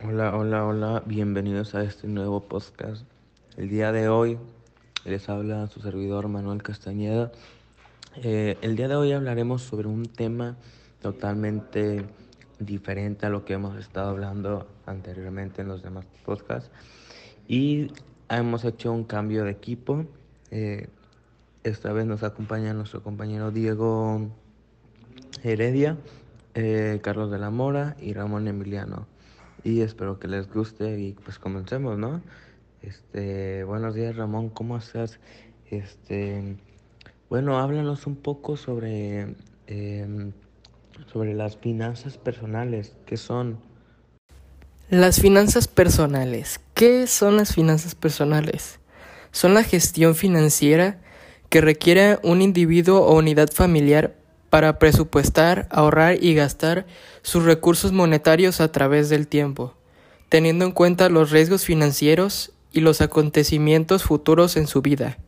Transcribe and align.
Hola, 0.00 0.32
hola, 0.36 0.64
hola, 0.64 1.02
bienvenidos 1.06 1.74
a 1.74 1.82
este 1.82 2.06
nuevo 2.06 2.44
podcast. 2.44 3.04
El 3.56 3.68
día 3.68 3.90
de 3.90 4.08
hoy 4.08 4.38
les 5.04 5.28
habla 5.28 5.66
su 5.66 5.80
servidor 5.80 6.28
Manuel 6.28 6.62
Castañeda. 6.62 7.32
Eh, 8.22 8.56
el 8.62 8.76
día 8.76 8.86
de 8.86 8.94
hoy 8.94 9.10
hablaremos 9.10 9.62
sobre 9.62 9.88
un 9.88 10.04
tema 10.04 10.56
totalmente 11.02 12.04
diferente 12.60 13.26
a 13.26 13.28
lo 13.28 13.44
que 13.44 13.54
hemos 13.54 13.76
estado 13.76 14.10
hablando 14.10 14.68
anteriormente 14.86 15.62
en 15.62 15.68
los 15.68 15.82
demás 15.82 16.06
podcasts 16.24 16.70
y 17.48 17.90
hemos 18.28 18.64
hecho 18.64 18.92
un 18.92 19.02
cambio 19.02 19.42
de 19.42 19.50
equipo. 19.50 20.04
Eh, 20.52 20.86
esta 21.64 21.92
vez 21.92 22.06
nos 22.06 22.22
acompaña 22.22 22.72
nuestro 22.72 23.02
compañero 23.02 23.50
Diego 23.50 24.28
Heredia, 25.42 25.96
eh, 26.54 27.00
Carlos 27.02 27.32
de 27.32 27.38
la 27.38 27.50
Mora 27.50 27.96
y 28.00 28.12
Ramón 28.12 28.46
Emiliano 28.46 29.17
y 29.64 29.80
espero 29.80 30.18
que 30.18 30.28
les 30.28 30.52
guste 30.52 30.98
y 30.98 31.12
pues 31.12 31.38
comencemos, 31.38 31.98
¿no? 31.98 32.22
Este, 32.82 33.64
buenos 33.64 33.94
días 33.94 34.16
Ramón, 34.16 34.50
¿cómo 34.50 34.76
estás? 34.78 35.18
Este, 35.70 36.56
bueno, 37.28 37.58
háblanos 37.58 38.06
un 38.06 38.16
poco 38.16 38.56
sobre, 38.56 39.34
em, 39.66 40.32
sobre 41.12 41.34
las 41.34 41.56
finanzas 41.56 42.18
personales, 42.18 42.96
¿qué 43.06 43.16
son? 43.16 43.58
Las 44.90 45.20
finanzas 45.20 45.68
personales. 45.68 46.60
¿Qué 46.72 47.06
son 47.06 47.36
las 47.36 47.54
finanzas 47.54 47.94
personales? 47.94 48.80
Son 49.32 49.52
la 49.52 49.62
gestión 49.62 50.14
financiera 50.14 51.02
que 51.50 51.60
requiere 51.60 52.18
un 52.22 52.40
individuo 52.40 53.00
o 53.00 53.18
unidad 53.18 53.50
familiar 53.52 54.17
para 54.50 54.78
presupuestar, 54.78 55.68
ahorrar 55.70 56.22
y 56.22 56.34
gastar 56.34 56.86
sus 57.22 57.44
recursos 57.44 57.92
monetarios 57.92 58.60
a 58.60 58.72
través 58.72 59.08
del 59.08 59.26
tiempo, 59.26 59.74
teniendo 60.28 60.64
en 60.64 60.72
cuenta 60.72 61.08
los 61.08 61.30
riesgos 61.30 61.64
financieros 61.64 62.52
y 62.72 62.80
los 62.80 63.00
acontecimientos 63.00 64.04
futuros 64.04 64.56
en 64.56 64.66
su 64.66 64.82
vida. 64.82 65.18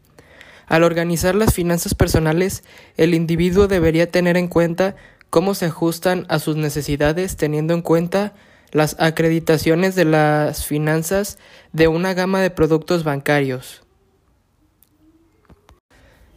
Al 0.66 0.84
organizar 0.84 1.34
las 1.34 1.52
finanzas 1.52 1.94
personales, 1.94 2.62
el 2.96 3.14
individuo 3.14 3.66
debería 3.66 4.10
tener 4.10 4.36
en 4.36 4.48
cuenta 4.48 4.94
cómo 5.28 5.54
se 5.54 5.66
ajustan 5.66 6.26
a 6.28 6.38
sus 6.38 6.56
necesidades 6.56 7.36
teniendo 7.36 7.74
en 7.74 7.82
cuenta 7.82 8.34
las 8.72 8.96
acreditaciones 9.00 9.94
de 9.96 10.04
las 10.04 10.64
finanzas 10.64 11.38
de 11.72 11.88
una 11.88 12.14
gama 12.14 12.40
de 12.40 12.50
productos 12.50 13.02
bancarios. 13.02 13.82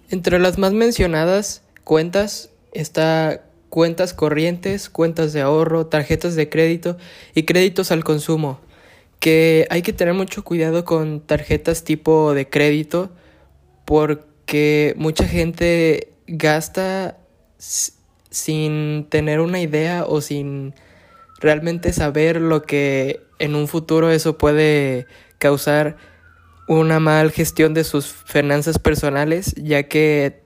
Entre 0.10 0.40
las 0.40 0.58
más 0.58 0.74
mencionadas 0.74 1.62
cuentas 1.84 2.50
está 2.74 3.44
cuentas 3.70 4.14
corrientes, 4.14 4.90
cuentas 4.90 5.34
de 5.34 5.42
ahorro, 5.42 5.88
tarjetas 5.88 6.36
de 6.36 6.50
crédito 6.50 6.98
y 7.34 7.44
créditos 7.44 7.92
al 7.92 8.04
consumo. 8.04 8.60
Que 9.20 9.68
hay 9.70 9.82
que 9.82 9.94
tener 9.94 10.14
mucho 10.14 10.44
cuidado 10.44 10.86
con 10.86 11.22
tarjetas 11.22 11.84
tipo 11.84 12.34
de 12.34 12.50
crédito 12.50 13.10
porque 13.86 14.94
mucha 14.98 15.28
gente 15.28 16.14
gasta 16.28 17.18
sin 18.30 19.08
tener 19.10 19.40
una 19.40 19.60
idea 19.60 20.06
o 20.06 20.22
sin 20.22 20.76
realmente 21.40 21.94
saber 21.94 22.42
lo 22.42 22.62
que 22.62 23.22
en 23.40 23.56
un 23.56 23.68
futuro 23.68 24.12
eso 24.12 24.38
puede 24.38 25.08
causar 25.40 25.98
una 26.68 27.00
mal 27.00 27.32
gestión 27.32 27.74
de 27.74 27.84
sus 27.84 28.08
finanzas 28.08 28.80
personales, 28.80 29.54
ya 29.56 29.84
que 29.84 30.43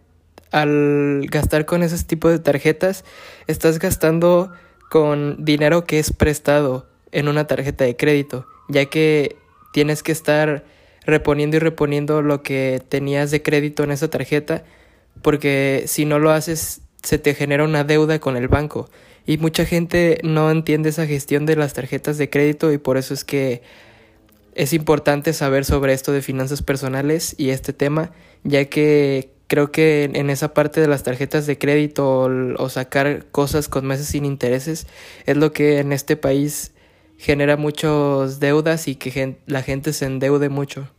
al 0.51 1.25
gastar 1.29 1.65
con 1.65 1.83
ese 1.83 2.03
tipo 2.03 2.29
de 2.29 2.39
tarjetas, 2.39 3.03
estás 3.47 3.79
gastando 3.79 4.51
con 4.89 5.43
dinero 5.43 5.85
que 5.85 5.99
es 5.99 6.13
prestado 6.13 6.87
en 7.11 7.27
una 7.27 7.47
tarjeta 7.47 7.83
de 7.83 7.95
crédito, 7.95 8.45
ya 8.69 8.85
que 8.85 9.35
tienes 9.73 10.03
que 10.03 10.11
estar 10.11 10.65
reponiendo 11.05 11.57
y 11.57 11.59
reponiendo 11.59 12.21
lo 12.21 12.43
que 12.43 12.81
tenías 12.89 13.31
de 13.31 13.41
crédito 13.41 13.83
en 13.83 13.91
esa 13.91 14.09
tarjeta, 14.09 14.63
porque 15.21 15.83
si 15.87 16.05
no 16.05 16.19
lo 16.19 16.31
haces 16.31 16.81
se 17.03 17.17
te 17.17 17.33
genera 17.33 17.63
una 17.63 17.83
deuda 17.83 18.19
con 18.19 18.37
el 18.37 18.47
banco. 18.47 18.89
Y 19.25 19.37
mucha 19.37 19.65
gente 19.65 20.19
no 20.23 20.51
entiende 20.51 20.89
esa 20.89 21.05
gestión 21.05 21.45
de 21.45 21.55
las 21.55 21.73
tarjetas 21.73 22.17
de 22.17 22.29
crédito 22.29 22.71
y 22.71 22.77
por 22.77 22.97
eso 22.97 23.13
es 23.13 23.23
que 23.23 23.61
es 24.55 24.73
importante 24.73 25.33
saber 25.33 25.65
sobre 25.65 25.93
esto 25.93 26.11
de 26.11 26.21
finanzas 26.21 26.61
personales 26.61 27.35
y 27.37 27.49
este 27.51 27.73
tema, 27.73 28.11
ya 28.43 28.65
que 28.65 29.31
creo 29.47 29.71
que 29.71 30.09
en 30.13 30.29
esa 30.29 30.53
parte 30.53 30.81
de 30.81 30.87
las 30.87 31.03
tarjetas 31.03 31.47
de 31.47 31.57
crédito 31.57 32.29
o, 32.57 32.69
sacar 32.69 33.25
cosas 33.31 33.69
con 33.69 33.85
meses 33.85 34.07
sin 34.07 34.25
intereses 34.25 34.87
es 35.25 35.37
lo 35.37 35.51
que 35.51 35.79
en 35.79 35.93
este 35.93 36.17
país 36.17 36.73
genera 37.17 37.57
muchas 37.57 38.39
deudas 38.39 38.87
y 38.87 38.95
que 38.95 39.37
la 39.47 39.63
gente 39.63 39.93
se 39.93 40.05
endeude 40.05 40.49
mucho. 40.49 40.89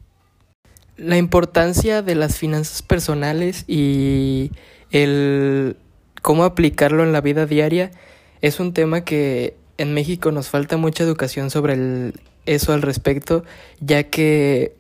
La 0.97 1.17
importancia 1.17 2.03
de 2.03 2.17
las 2.17 2.39
finanzas 2.39 2.83
personales 2.83 3.65
y 3.69 4.51
el 4.91 5.77
cómo 6.23 6.45
aplicarlo 6.45 7.05
en 7.05 7.13
la 7.13 7.21
vida 7.21 7.47
diaria 7.47 7.93
es 8.41 8.59
un 8.59 8.73
tema 8.73 9.05
que 9.05 9.57
en 9.77 9.95
México 9.95 10.33
nos 10.33 10.49
falta 10.49 10.77
mucha 10.77 11.05
educación 11.05 11.51
sobre 11.51 12.13
eso 12.47 12.73
al 12.73 12.83
respecto, 12.83 13.45
ya 13.81 14.05
que 14.05 14.75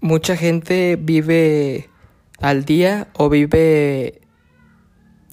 mucha 0.00 0.36
gente 0.36 0.96
vive 1.00 1.88
al 2.40 2.64
día 2.64 3.08
o 3.14 3.28
vive 3.28 4.20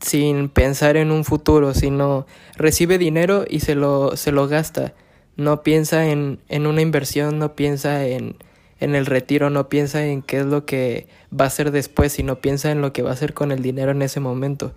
sin 0.02 0.50
pensar 0.50 0.98
en 0.98 1.12
un 1.12 1.24
futuro, 1.24 1.74
sino 1.74 2.26
recibe 2.58 2.98
dinero 2.98 3.46
y 3.50 3.62
se 3.62 3.76
lo, 3.76 4.18
se 4.18 4.32
lo 4.32 4.48
gasta. 4.48 4.94
No 5.36 5.64
piensa 5.64 6.08
en, 6.08 6.40
en 6.48 6.68
una 6.68 6.82
inversión, 6.82 7.40
no 7.40 7.56
piensa 7.56 8.06
en, 8.06 8.38
en 8.80 8.96
el 8.96 9.06
retiro, 9.06 9.50
no 9.50 9.70
piensa 9.70 10.06
en 10.06 10.22
qué 10.22 10.40
es 10.40 10.46
lo 10.46 10.66
que 10.66 11.08
va 11.32 11.46
a 11.46 11.48
hacer 11.48 11.72
después, 11.72 12.14
sino 12.14 12.40
piensa 12.40 12.72
en 12.72 12.82
lo 12.82 12.94
que 12.94 13.02
va 13.02 13.12
a 13.12 13.14
hacer 13.14 13.34
con 13.34 13.52
el 13.52 13.62
dinero 13.62 13.92
en 13.92 14.02
ese 14.02 14.20
momento. 14.20 14.74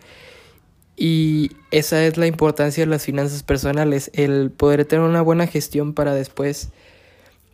Y 0.97 1.53
esa 1.71 2.05
es 2.05 2.17
la 2.17 2.27
importancia 2.27 2.85
de 2.85 2.91
las 2.91 3.05
finanzas 3.05 3.45
personales, 3.45 4.11
el 4.15 4.51
poder 4.51 4.85
tener 4.85 5.05
una 5.05 5.23
buena 5.23 5.47
gestión 5.47 5.95
para 5.95 6.13
después 6.13 6.71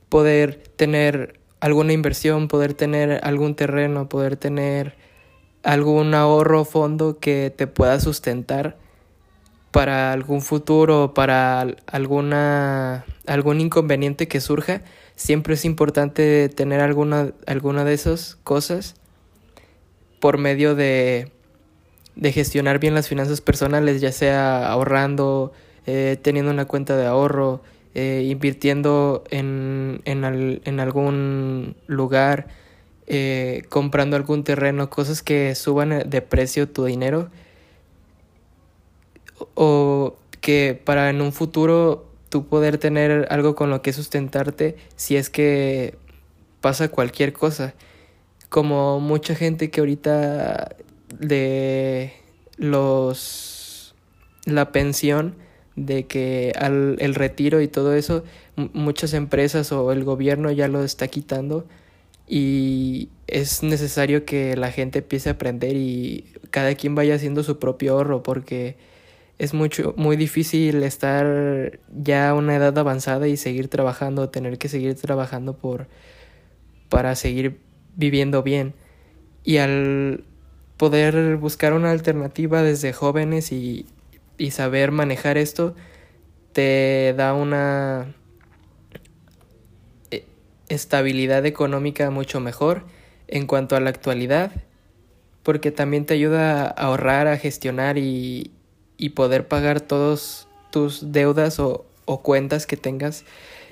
poder 0.09 0.63
tener 0.77 1.41
alguna 1.65 1.95
inversión, 1.95 2.47
poder 2.47 2.75
tener 2.75 3.21
algún 3.23 3.55
terreno, 3.55 4.07
poder 4.07 4.37
tener 4.37 4.97
algún 5.63 6.13
ahorro 6.13 6.67
fondo 6.67 7.19
que 7.19 7.51
te 7.57 7.67
pueda 7.67 7.99
sustentar 8.01 8.77
para 9.71 10.13
algún 10.13 10.43
futuro, 10.43 11.15
para 11.15 11.67
alguna 11.87 13.07
algún 13.27 13.63
inconveniente 13.63 14.29
que 14.29 14.43
surja, 14.43 14.83
siempre 15.17 15.55
es 15.55 15.65
importante 15.65 16.51
tener 16.51 16.83
alguna 16.83 17.33
alguna 17.47 17.87
de 17.87 17.95
esas 17.95 18.37
cosas 18.45 18.97
por 20.21 20.37
medio 20.37 20.75
de 20.75 21.33
de 22.15 22.31
gestionar 22.31 22.79
bien 22.79 22.93
las 22.93 23.09
finanzas 23.09 23.41
personales, 23.41 24.03
ya 24.03 24.13
sea 24.13 24.71
ahorrando, 24.71 25.53
eh, 25.87 26.19
teniendo 26.21 26.51
una 26.51 26.67
cuenta 26.67 26.95
de 26.95 27.07
ahorro, 27.07 27.63
eh, 27.95 28.27
invirtiendo 28.29 29.23
en, 29.31 30.03
en, 30.05 30.81
algún 30.81 31.77
lugar, 31.87 32.49
eh, 33.07 33.63
comprando 33.69 34.17
algún 34.17 34.43
terreno, 34.43 34.91
cosas 34.91 35.23
que 35.23 35.55
suban 35.55 36.11
de 36.11 36.23
precio 36.23 36.69
tu 36.69 36.85
dinero 36.87 37.31
o 39.55 40.17
que 40.41 40.81
para 40.83 41.11
en 41.11 41.21
un 41.21 41.33
futuro 41.33 42.09
tú 42.29 42.49
poder 42.49 42.79
tener 42.79 43.29
algo 43.31 43.55
con 43.55 43.71
lo 43.71 43.81
que 43.81 43.93
sustentarte 43.93 44.77
si 44.97 45.17
es 45.17 45.31
que 45.31 45.97
pasa 46.61 46.89
cualquier 46.89 47.33
cosa. 47.33 47.75
Como 48.49 48.99
mucha 48.99 49.35
gente 49.37 49.71
que 49.71 49.81
ahorita 49.81 50.77
de 51.19 52.13
los 52.57 53.95
la 54.47 54.73
pensión 54.73 55.44
de 55.77 56.07
que 56.07 56.53
al 56.57 56.97
el 57.01 57.15
retiro 57.15 57.61
y 57.61 57.69
todo 57.69 57.95
eso 57.95 58.25
muchas 58.73 59.13
empresas 59.15 59.73
o 59.73 59.91
el 59.93 60.05
gobierno 60.05 60.51
ya 60.53 60.69
lo 60.69 60.85
está 60.85 61.09
quitando 61.09 61.67
y 62.29 63.09
es 63.27 63.63
necesario 63.63 64.25
que 64.25 64.57
la 64.57 64.71
gente 64.71 65.01
empiece 65.01 65.29
a 65.29 65.33
aprender 65.33 65.77
y 65.77 66.25
cada 66.51 66.75
quien 66.75 66.95
vaya 66.95 67.17
haciendo 67.17 67.43
su 67.43 67.59
propio 67.59 67.95
ahorro 67.95 68.23
porque 68.23 68.77
es 69.39 69.53
mucho 69.53 69.95
muy 69.97 70.17
difícil 70.17 70.83
estar 70.85 71.81
ya 71.93 72.31
a 72.31 72.35
una 72.35 72.57
edad 72.57 72.79
avanzada 72.79 73.27
y 73.27 73.37
seguir 73.37 73.69
trabajando, 73.69 74.29
tener 74.31 74.59
que 74.59 74.69
seguir 74.69 74.95
trabajando 74.95 75.57
por 75.57 75.89
para 76.89 77.17
seguir 77.17 77.59
viviendo 77.97 78.43
bien. 78.43 78.75
Y 79.43 79.59
al 79.59 80.25
poder 80.77 81.37
buscar 81.37 81.73
una 81.73 81.91
alternativa 81.91 82.63
desde 82.63 82.93
jóvenes 82.93 83.53
y 83.53 83.87
y 84.39 84.51
saber 84.51 84.91
manejar 84.91 85.39
esto 85.39 85.75
te 86.53 87.15
da 87.17 87.35
una 87.35 88.15
eh, 90.11 90.27
estabilidad 90.69 91.47
económica 91.47 92.11
mucho 92.11 92.41
mejor 92.41 92.85
en 93.27 93.47
cuanto 93.47 93.77
a 93.77 93.81
la 93.81 93.91
actualidad, 93.91 94.53
porque 95.43 95.71
también 95.71 96.07
te 96.07 96.15
ayuda 96.15 96.65
a 96.65 96.69
ahorrar, 96.69 97.27
a 97.27 97.39
gestionar 97.39 97.99
y, 97.99 98.53
y 98.97 99.11
poder 99.11 99.49
pagar 99.49 99.81
todos 99.81 100.49
tus 100.71 101.13
deudas 101.13 101.59
o 101.59 101.87
o 102.05 102.23
cuentas 102.23 102.67
que 102.67 102.77
tengas 102.77 103.25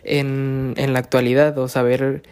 en, 0.04 0.74
en 0.76 0.92
la 0.92 0.98
actualidad 0.98 1.56
o 1.58 1.68
saber 1.68 2.22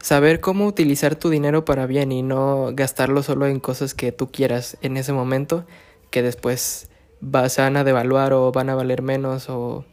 saber 0.00 0.40
cómo 0.40 0.66
utilizar 0.66 1.14
tu 1.14 1.30
dinero 1.30 1.64
para 1.64 1.86
bien 1.86 2.10
y 2.10 2.22
no 2.22 2.70
gastarlo 2.74 3.22
solo 3.22 3.46
en 3.46 3.60
cosas 3.60 3.94
que 3.94 4.10
tú 4.10 4.32
quieras 4.32 4.76
en 4.82 4.96
ese 4.96 5.12
momento 5.12 5.64
que 6.10 6.22
después 6.22 6.88
vas 7.22 7.58
a 7.58 7.70
devaluar 7.70 8.34
o 8.34 8.52
van 8.52 8.68
a 8.68 8.74
valer 8.74 9.00
menos 9.00 9.48
o, 9.48 9.86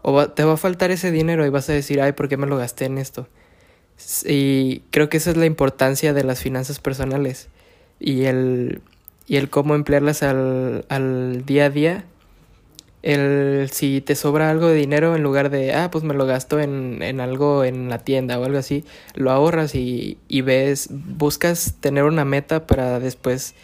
o 0.00 0.28
te 0.28 0.44
va 0.44 0.54
a 0.54 0.56
faltar 0.56 0.90
ese 0.90 1.10
dinero 1.10 1.44
y 1.44 1.50
vas 1.50 1.68
a 1.68 1.74
decir, 1.74 2.00
ay, 2.00 2.12
¿por 2.12 2.28
qué 2.28 2.38
me 2.38 2.46
lo 2.46 2.56
gasté 2.56 2.86
en 2.86 2.96
esto? 2.96 3.28
Y 4.24 4.80
creo 4.90 5.08
que 5.08 5.18
esa 5.18 5.30
es 5.30 5.36
la 5.36 5.46
importancia 5.46 6.14
de 6.14 6.24
las 6.24 6.40
finanzas 6.40 6.78
personales 6.78 7.48
y 8.00 8.24
el, 8.24 8.80
y 9.26 9.36
el 9.36 9.50
cómo 9.50 9.74
emplearlas 9.74 10.22
al, 10.22 10.86
al 10.88 11.44
día 11.44 11.66
a 11.66 11.70
día 11.70 12.04
el 13.02 13.68
si 13.72 14.00
te 14.00 14.14
sobra 14.14 14.50
algo 14.50 14.68
de 14.68 14.76
dinero 14.76 15.16
en 15.16 15.22
lugar 15.22 15.50
de, 15.50 15.74
ah, 15.74 15.90
pues 15.90 16.04
me 16.04 16.14
lo 16.14 16.24
gasto 16.24 16.60
en, 16.60 17.02
en 17.02 17.20
algo 17.20 17.64
en 17.64 17.88
la 17.88 17.98
tienda 17.98 18.38
o 18.38 18.44
algo 18.44 18.58
así, 18.58 18.84
lo 19.14 19.30
ahorras 19.30 19.74
y, 19.74 20.18
y 20.28 20.42
ves, 20.42 20.88
buscas 20.90 21.74
tener 21.80 22.04
una 22.04 22.24
meta 22.24 22.66
para 22.66 23.00
después 23.00 23.54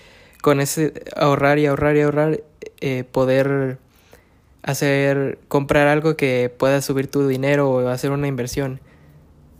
con 0.42 0.60
ese 0.60 0.92
ahorrar 1.16 1.58
y 1.58 1.66
ahorrar 1.66 1.96
y 1.96 2.00
ahorrar 2.00 2.40
eh, 2.80 3.04
poder 3.04 3.78
hacer, 4.62 5.38
comprar 5.48 5.88
algo 5.88 6.16
que 6.16 6.52
pueda 6.56 6.80
subir 6.82 7.10
tu 7.10 7.26
dinero 7.26 7.70
o 7.70 7.88
hacer 7.88 8.10
una 8.10 8.26
inversión. 8.26 8.80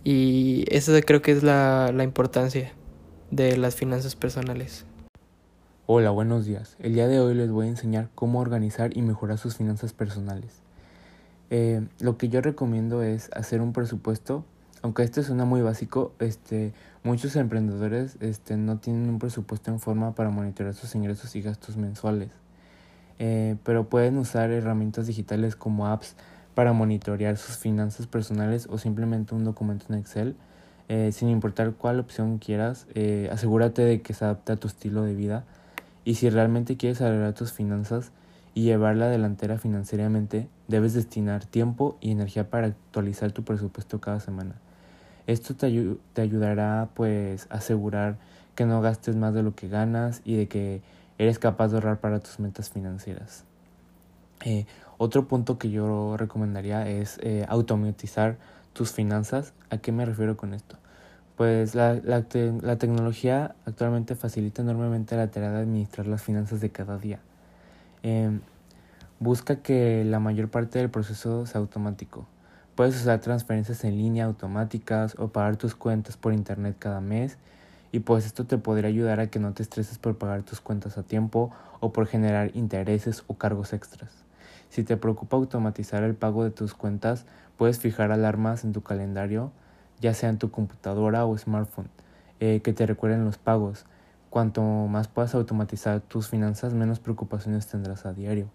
Y 0.05 0.65
eso 0.69 0.93
creo 1.05 1.23
que 1.23 1.33
es 1.33 1.43
la, 1.43 1.93
la 1.93 2.05
importancia 2.05 2.73
de 3.31 3.57
las 3.57 3.75
finanzas 3.75 4.17
personales. 4.17 4.85
Hola, 5.87 6.11
buenos 6.11 6.45
días. 6.45 6.77
El 6.81 6.95
día 6.95 7.09
de 7.09 7.19
hoy 7.19 7.35
les 7.35 7.51
voy 7.51 7.67
a 7.67 7.71
enseñar 7.71 8.11
cómo 8.15 8.41
organizar 8.41 8.97
y 8.97 9.03
mejorar 9.03 9.39
sus 9.39 9.57
finanzas 9.57 9.93
personales. 9.93 10.61
Eh, 11.51 11.87
lo 12.01 12.19
que 12.19 12.29
yo 12.29 12.43
recomiendo 12.43 13.03
es 13.03 13.31
hacer 13.33 13.63
un 13.63 13.73
presupuesto, 13.73 14.45
aunque 14.83 15.03
este 15.03 15.23
suena 15.23 15.47
muy 15.47 15.63
básico, 15.63 16.13
este, 16.19 16.75
muchos 17.03 17.37
emprendedores 17.37 18.19
este, 18.21 18.57
no 18.59 18.79
tienen 18.79 19.09
un 19.09 19.19
presupuesto 19.19 19.71
en 19.71 19.81
forma 19.81 20.15
para 20.15 20.29
monitorear 20.29 20.75
sus 20.75 20.95
ingresos 20.95 21.35
y 21.37 21.41
gastos 21.41 21.77
mensuales. 21.79 22.29
Eh, 23.19 23.57
pero 23.65 23.89
pueden 23.89 24.19
usar 24.19 24.51
herramientas 24.51 25.07
digitales 25.07 25.57
como 25.57 25.87
apps 25.87 26.15
para 26.55 26.73
monitorear 26.73 27.37
sus 27.37 27.57
finanzas 27.57 28.07
personales 28.07 28.67
o 28.71 28.79
simplemente 28.79 29.35
un 29.35 29.45
documento 29.45 29.87
en 29.91 29.99
Excel. 29.99 30.37
Eh, 30.89 31.13
sin 31.13 31.29
importar 31.29 31.73
cuál 31.73 32.01
opción 32.01 32.39
quieras, 32.39 32.87
asegúrate 33.31 33.83
de 33.83 34.01
que 34.01 34.15
se 34.15 34.25
adapte 34.25 34.53
a 34.53 34.57
tu 34.57 34.69
estilo 34.69 35.03
de 35.03 35.15
vida 35.15 35.45
y 36.09 36.15
si 36.15 36.31
realmente 36.31 36.79
quieres 36.79 37.03
arreglar 37.03 37.35
tus 37.35 37.53
finanzas 37.53 38.13
y 38.55 38.63
llevar 38.63 38.97
la 38.97 39.09
delantera 39.09 39.59
financieramente, 39.59 40.49
debes 40.67 40.95
destinar 40.95 41.45
tiempo 41.45 41.99
y 42.01 42.11
energía 42.11 42.49
para 42.49 42.69
actualizar 42.69 43.31
tu 43.33 43.45
presupuesto 43.45 44.01
cada 44.01 44.19
semana. 44.19 44.55
Esto 45.27 45.55
te, 45.55 45.97
te 46.15 46.23
ayudará 46.23 46.89
pues 46.95 47.47
a 47.51 47.57
asegurar 47.57 48.17
que 48.55 48.65
no 48.65 48.81
gastes 48.81 49.17
más 49.17 49.35
de 49.35 49.43
lo 49.43 49.55
que 49.55 49.69
ganas 49.69 50.23
y 50.25 50.37
de 50.37 50.49
que 50.49 50.81
eres 51.19 51.39
capaz 51.39 51.69
de 51.69 51.77
ahorrar 51.77 52.01
para 52.01 52.21
tus 52.21 52.39
metas 52.39 52.71
financieras. 52.71 53.45
Eh, 54.45 54.67
otro 54.97 55.29
punto 55.29 55.59
que 55.59 55.71
yo 55.71 56.17
recomendaría 56.17 56.89
es 56.89 57.19
eh, 57.23 57.45
automatizar 57.49 58.37
tus 58.73 58.93
finanzas. 58.93 59.53
¿A 59.71 59.79
qué 59.79 59.93
me 59.93 60.05
refiero 60.05 60.37
con 60.37 60.55
esto? 60.55 60.79
pues 61.39 61.77
la, 61.77 61.95
la, 61.95 62.25
tecnología 62.79 63.55
actualmente 63.65 64.17
facilita 64.17 64.63
enormemente 64.63 65.17
la 65.17 65.31
tarea 65.31 65.53
de 65.53 65.59
administrar 65.61 66.09
las 66.09 66.21
finanzas 66.21 66.61
de 66.61 66.71
cada 66.71 66.99
día. 66.99 67.21
Eh, 68.03 68.41
busca 69.21 69.63
que 69.63 70.05
la 70.05 70.19
mayor 70.19 70.49
parte 70.49 70.81
del 70.81 70.91
proceso 70.91 71.47
sea 71.47 71.61
automático. 71.61 72.27
Puedes 72.75 72.97
usar 72.97 73.21
transferencias 73.21 73.85
en 73.85 73.97
línea 73.99 74.25
automáticas 74.25 75.15
o 75.17 75.29
pagar 75.29 75.57
tus 75.57 75.77
cuentas 75.77 76.17
por 76.17 76.33
internet 76.33 76.75
cada 76.77 77.01
mes 77.01 77.39
y 77.93 78.01
pues 78.01 78.27
esto 78.27 78.45
te 78.45 78.59
podría 78.59 78.89
ayudar 78.89 79.21
a 79.21 79.29
que 79.29 79.39
no 79.39 79.53
te 79.53 79.63
estreses 79.63 79.99
por 79.99 80.19
pagar 80.19 80.43
tus 80.43 80.61
cuentas 80.61 80.99
a 80.99 81.03
tiempo 81.03 81.51
o 81.81 81.93
por 81.93 82.07
generar 82.07 82.51
intereses 82.55 83.25
o 83.27 83.35
cargos 83.35 83.73
extras. 83.73 84.13
Si 84.69 84.85
te 84.85 84.97
preocupa 84.97 85.37
automatizar 85.37 86.03
el 86.03 86.15
pago 86.15 86.45
de 86.45 86.51
tus 86.51 86.75
cuentas, 86.75 87.25
puedes 87.57 87.79
fijar 87.79 88.13
alarmas 88.13 88.65
en 88.65 88.73
tu 88.73 88.83
calendario 88.83 89.53
ya 90.01 90.15
sea 90.15 90.29
en 90.29 90.39
tu 90.39 90.51
computadora 90.51 91.25
o 91.27 91.37
smartphone, 91.37 91.89
eh, 92.41 92.61
que 92.63 92.73
te 92.73 92.87
recuerden 92.87 93.25
los 93.25 93.39
pagos. 93.39 93.85
Cuanto 94.31 94.63
más 94.63 95.09
puedas 95.09 95.35
automatizar 95.35 96.01
tus 96.01 96.29
finanzas, 96.29 96.75
menos 96.75 97.01
preocupaciones 97.01 97.67
tendrás 97.67 98.07
a 98.07 98.13
diario. 98.13 98.49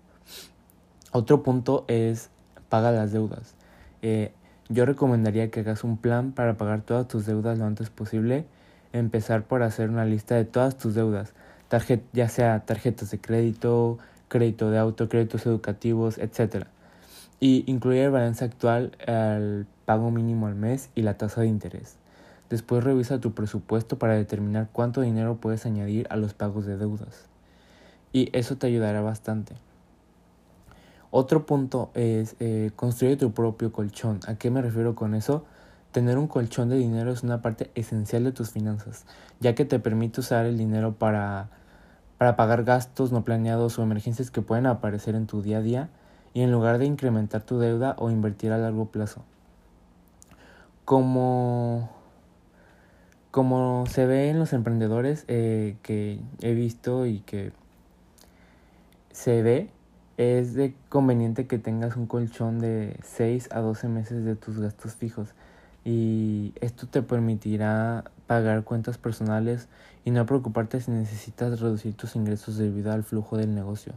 Otro 1.11 1.43
punto 1.43 1.85
es 1.87 2.29
paga 2.69 2.91
las 2.91 3.11
deudas. 3.11 3.55
Eh, 4.01 4.31
yo 4.69 4.85
recomendaría 4.85 5.51
que 5.51 5.61
hagas 5.61 5.83
un 5.83 5.97
plan 5.97 6.31
para 6.31 6.57
pagar 6.57 6.81
todas 6.81 7.07
tus 7.07 7.25
deudas 7.25 7.57
lo 7.57 7.65
antes 7.65 7.89
posible. 7.89 8.45
Empezar 8.93 9.43
por 9.43 9.63
hacer 9.63 9.89
una 9.89 10.05
lista 10.05 10.35
de 10.35 10.45
todas 10.45 10.77
tus 10.77 10.95
deudas, 10.95 11.33
ya 12.13 12.29
sea 12.29 12.65
tarjetas 12.65 13.11
de 13.11 13.19
crédito, 13.19 13.97
crédito 14.27 14.71
de 14.71 14.77
auto, 14.77 15.09
créditos 15.09 15.45
educativos, 15.45 16.17
etc. 16.17 16.67
Y 17.39 17.63
incluir 17.67 18.03
el 18.03 18.11
balance 18.11 18.45
actual 18.45 18.95
al 19.05 19.67
pago 19.85 20.11
mínimo 20.11 20.47
al 20.47 20.55
mes 20.55 20.89
y 20.95 21.01
la 21.01 21.17
tasa 21.17 21.41
de 21.41 21.47
interés. 21.47 21.97
Después 22.49 22.83
revisa 22.83 23.19
tu 23.19 23.33
presupuesto 23.33 23.97
para 23.97 24.13
determinar 24.13 24.69
cuánto 24.71 25.01
dinero 25.01 25.37
puedes 25.37 25.65
añadir 25.65 26.07
a 26.09 26.15
los 26.15 26.33
pagos 26.33 26.65
de 26.65 26.77
deudas. 26.77 27.25
Y 28.11 28.29
eso 28.37 28.57
te 28.57 28.67
ayudará 28.67 29.01
bastante. 29.01 29.55
Otro 31.09 31.45
punto 31.45 31.91
es 31.95 32.35
eh, 32.39 32.71
construir 32.75 33.17
tu 33.17 33.33
propio 33.33 33.71
colchón. 33.71 34.19
¿A 34.27 34.35
qué 34.35 34.51
me 34.51 34.61
refiero 34.61 34.95
con 34.95 35.15
eso? 35.15 35.45
Tener 35.93 36.17
un 36.17 36.25
colchón 36.25 36.69
de 36.69 36.77
dinero 36.77 37.11
es 37.11 37.21
una 37.21 37.43
parte 37.43 37.69
esencial 37.75 38.23
de 38.23 38.31
tus 38.31 38.49
finanzas, 38.49 39.05
ya 39.39 39.53
que 39.53 39.63
te 39.63 39.77
permite 39.77 40.21
usar 40.21 40.47
el 40.47 40.57
dinero 40.57 40.95
para, 40.95 41.49
para 42.17 42.35
pagar 42.35 42.63
gastos 42.63 43.11
no 43.11 43.23
planeados 43.23 43.77
o 43.77 43.83
emergencias 43.83 44.31
que 44.31 44.41
pueden 44.41 44.65
aparecer 44.65 45.13
en 45.13 45.27
tu 45.27 45.43
día 45.43 45.59
a 45.59 45.61
día 45.61 45.89
y 46.33 46.41
en 46.41 46.51
lugar 46.51 46.79
de 46.79 46.85
incrementar 46.85 47.43
tu 47.43 47.59
deuda 47.59 47.95
o 47.99 48.09
invertir 48.09 48.51
a 48.51 48.57
largo 48.57 48.87
plazo. 48.87 49.23
Como, 50.83 51.91
como 53.29 53.85
se 53.85 54.07
ve 54.07 54.31
en 54.31 54.39
los 54.39 54.51
emprendedores 54.53 55.25
eh, 55.27 55.75
que 55.83 56.19
he 56.41 56.55
visto 56.55 57.05
y 57.05 57.19
que 57.19 57.51
se 59.11 59.43
ve, 59.43 59.69
es 60.17 60.55
de 60.55 60.73
conveniente 60.89 61.45
que 61.45 61.59
tengas 61.59 61.97
un 61.97 62.07
colchón 62.07 62.57
de 62.57 62.97
6 63.03 63.49
a 63.51 63.59
12 63.59 63.89
meses 63.89 64.25
de 64.25 64.35
tus 64.35 64.59
gastos 64.59 64.95
fijos 64.95 65.35
y 65.85 66.53
esto 66.61 66.87
te 66.87 67.01
permitirá 67.01 68.05
pagar 68.27 68.63
cuentas 68.63 68.97
personales 68.97 69.67
y 70.05 70.11
no 70.11 70.25
preocuparte 70.25 70.79
si 70.79 70.91
necesitas 70.91 71.59
reducir 71.59 71.95
tus 71.95 72.15
ingresos 72.15 72.57
debido 72.57 72.91
al 72.91 73.03
flujo 73.03 73.37
del 73.37 73.53
negocio. 73.53 73.93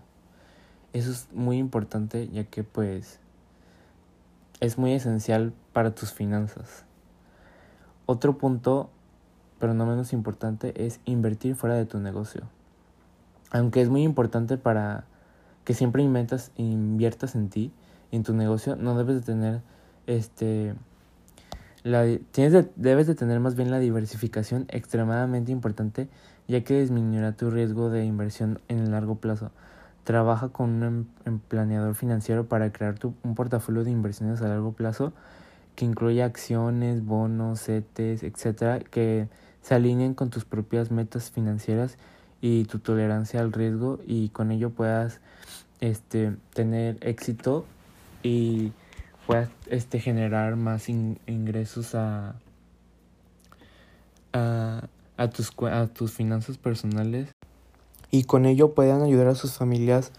Eso 0.92 1.11
es 1.11 1.28
muy 1.32 1.58
importante 1.58 2.28
ya 2.28 2.44
que 2.44 2.64
pues 2.64 3.20
es 4.61 4.78
muy 4.78 4.94
esencial 4.94 5.52
para 5.72 5.94
tus 5.94 6.12
finanzas. 6.12 6.84
Otro 8.06 8.38
punto, 8.38 8.90
pero 9.58 9.75
no 9.75 9.87
menos 9.87 10.12
importante, 10.12 10.87
es 10.87 11.00
invertir 11.04 11.54
fuera 11.54 11.76
de 11.76 11.87
tu 11.87 11.99
negocio. 11.99 12.42
Aunque 13.50 13.80
es 13.80 13.88
muy 13.88 14.02
importante 14.02 14.56
para 14.56 15.04
que 15.64 15.75
siempre 15.75 16.02
inventas, 16.02 16.52
inviertas 16.56 17.34
en 17.34 17.49
ti, 17.49 17.72
en 18.12 18.22
tu 18.22 18.32
negocio, 18.32 18.76
no 18.76 18.96
debes 18.96 19.16
de 19.16 19.22
tener 19.22 19.61
este 20.06 20.75
la, 21.87 22.05
tienes 22.33 22.66
debes 22.75 23.07
de 23.07 23.14
tener 23.14 23.38
más 23.38 23.55
bien 23.55 23.71
la 23.71 23.78
diversificación 23.78 24.66
extremadamente 24.71 25.52
importante 25.52 26.09
ya 26.49 26.62
que 26.64 26.81
disminuirá 26.81 27.33
tu 27.33 27.49
riesgo 27.49 27.90
de 27.90 28.05
inversión 28.05 28.61
en 28.66 28.78
el 28.78 28.90
largo 28.90 29.16
plazo. 29.16 29.52
Trabaja 30.02 30.49
con 30.49 30.71
un 30.71 30.83
em, 30.83 31.05
em, 31.25 31.38
planeador 31.38 31.95
financiero 31.95 32.47
para 32.47 32.73
crear 32.73 32.99
tu, 32.99 33.14
un 33.23 33.37
portafolio 33.37 33.85
de 33.85 33.93
inversiones 33.93 34.43
a 34.43 34.49
largo 34.49 34.73
plazo 34.73 35.12
que 35.76 35.85
incluya 35.85 36.25
acciones, 36.25 37.05
bonos, 37.05 37.61
CETES, 37.62 38.25
etcétera, 38.25 38.81
que 38.81 39.28
se 39.62 39.75
alineen 39.75 40.14
con 40.14 40.31
tus 40.31 40.45
propias 40.45 40.90
metas 40.90 41.31
financieras 41.31 41.99
y 42.40 42.64
tu 42.64 42.81
tolerancia 42.81 43.40
al 43.40 43.52
riesgo 43.52 44.00
y 44.07 44.31
con 44.31 44.50
ello 44.50 44.71
puedas 44.71 45.21
este 45.81 46.35
tener 46.52 46.97
éxito 47.00 47.64
y 48.25 48.73
puedas 49.26 49.49
este 49.68 50.00
generar 50.00 50.56
más 50.56 50.88
ingresos 50.88 51.95
a, 51.95 52.37
a, 54.33 54.88
a, 55.16 55.30
tus, 55.30 55.52
a 55.71 55.87
tus 55.88 56.12
finanzas 56.12 56.59
personales 56.59 57.28
y 58.11 58.25
con 58.25 58.47
ello 58.47 58.75
puedan 58.75 59.02
ayudar 59.02 59.28
a 59.28 59.35
sus 59.35 59.54
familias 59.54 60.12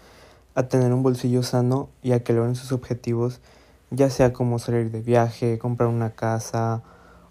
a 0.54 0.64
tener 0.64 0.92
un 0.92 1.02
bolsillo 1.02 1.42
sano 1.42 1.88
y 2.02 2.12
a 2.12 2.22
que 2.22 2.32
logren 2.32 2.56
sus 2.56 2.72
objetivos, 2.72 3.40
ya 3.90 4.10
sea 4.10 4.32
como 4.32 4.58
salir 4.58 4.90
de 4.90 5.00
viaje, 5.00 5.58
comprar 5.58 5.88
una 5.88 6.10
casa 6.10 6.82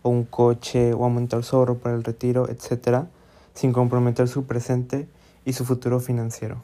o 0.01 0.10
un 0.10 0.24
coche 0.24 0.93
o 0.93 1.03
aumentar 1.03 1.43
su 1.43 1.55
ahorro 1.57 1.77
para 1.77 1.96
el 1.96 2.03
retiro, 2.03 2.48
etc., 2.50 3.05
sin 3.53 3.74
comprometer 3.74 4.27
su 4.27 4.46
presente 4.46 5.07
y 5.46 5.53
su 5.53 5.65
futuro 5.65 6.00
financiero. 6.00 6.62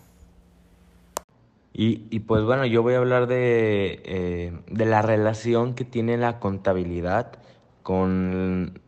Y, 1.73 2.05
y 2.11 2.19
pues 2.21 2.43
bueno, 2.43 2.65
yo 2.65 2.83
voy 2.83 2.93
a 2.93 2.99
hablar 2.99 3.27
de, 3.27 4.01
eh, 4.05 4.53
de 4.67 4.85
la 4.85 5.01
relación 5.01 5.73
que 5.73 5.85
tiene 5.85 6.17
la 6.17 6.39
contabilidad 6.39 7.39
con, 7.81 8.79